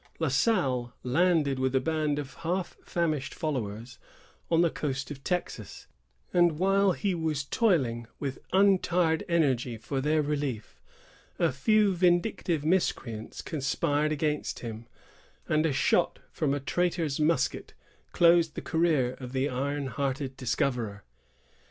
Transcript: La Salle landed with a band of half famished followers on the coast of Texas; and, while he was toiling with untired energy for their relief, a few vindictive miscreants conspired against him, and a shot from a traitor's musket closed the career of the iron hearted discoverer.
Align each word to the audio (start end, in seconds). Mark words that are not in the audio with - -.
La 0.17 0.29
Salle 0.29 0.91
landed 1.03 1.59
with 1.59 1.75
a 1.75 1.79
band 1.79 2.17
of 2.17 2.33
half 2.37 2.75
famished 2.83 3.35
followers 3.35 3.99
on 4.49 4.61
the 4.61 4.71
coast 4.71 5.11
of 5.11 5.23
Texas; 5.23 5.85
and, 6.33 6.57
while 6.57 6.93
he 6.93 7.13
was 7.13 7.43
toiling 7.43 8.07
with 8.19 8.39
untired 8.51 9.23
energy 9.29 9.77
for 9.77 10.01
their 10.01 10.23
relief, 10.23 10.81
a 11.37 11.51
few 11.51 11.93
vindictive 11.93 12.65
miscreants 12.65 13.43
conspired 13.43 14.11
against 14.11 14.61
him, 14.61 14.87
and 15.47 15.67
a 15.67 15.71
shot 15.71 16.17
from 16.31 16.55
a 16.55 16.59
traitor's 16.59 17.19
musket 17.19 17.75
closed 18.11 18.55
the 18.55 18.59
career 18.63 19.13
of 19.19 19.33
the 19.33 19.47
iron 19.47 19.85
hearted 19.85 20.35
discoverer. 20.35 21.03